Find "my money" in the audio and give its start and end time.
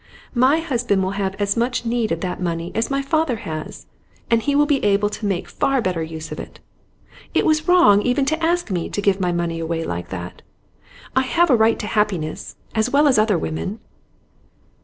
9.21-9.59